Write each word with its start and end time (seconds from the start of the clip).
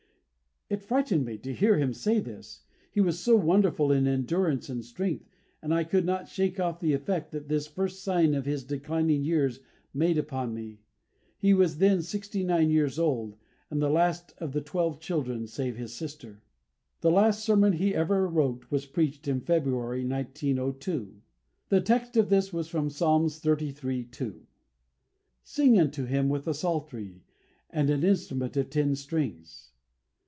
It 0.69 0.81
frightened 0.81 1.25
me 1.25 1.37
to 1.39 1.51
hear 1.53 1.77
him 1.77 1.91
say 1.91 2.21
this, 2.21 2.61
he 2.93 3.01
was 3.01 3.19
so 3.19 3.35
wonderful 3.35 3.91
in 3.91 4.07
endurance 4.07 4.69
and 4.69 4.85
strength; 4.85 5.27
and 5.61 5.73
I 5.73 5.83
could 5.83 6.05
not 6.05 6.29
shake 6.29 6.61
off 6.61 6.79
the 6.79 6.93
effect 6.93 7.33
that 7.33 7.49
this 7.49 7.67
first 7.67 8.01
sign 8.01 8.33
of 8.33 8.45
his 8.45 8.63
declining 8.63 9.25
years 9.25 9.59
made 9.93 10.17
upon 10.17 10.53
me. 10.53 10.79
He 11.37 11.53
was 11.53 11.79
then 11.79 12.01
sixty 12.01 12.45
nine 12.45 12.69
years 12.69 12.97
old, 12.97 13.35
and 13.69 13.81
the 13.81 13.89
last 13.89 14.33
of 14.37 14.53
the 14.53 14.61
twelve 14.61 15.01
children, 15.01 15.45
save 15.45 15.75
his 15.75 15.91
sister. 15.93 16.41
The 17.01 17.11
last 17.11 17.43
sermon 17.43 17.73
he 17.73 17.93
ever 17.93 18.25
wrote 18.25 18.71
was 18.71 18.85
preached 18.85 19.27
in 19.27 19.41
February, 19.41 20.05
1902. 20.07 21.19
The 21.67 21.81
text 21.81 22.15
of 22.15 22.29
this 22.29 22.53
was 22.53 22.69
from 22.69 22.89
Psalms 22.89 23.41
xxxiii. 23.41 24.05
2: 24.09 24.47
"Sing 25.43 25.77
unto 25.77 26.05
Him 26.05 26.29
with 26.29 26.45
the 26.45 26.53
Psaltery, 26.53 27.25
and 27.71 27.89
an 27.89 28.05
instrument 28.05 28.55
of 28.55 28.69
ten 28.69 28.95
strings." 28.95 29.67